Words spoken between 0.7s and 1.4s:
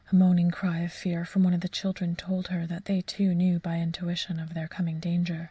of fear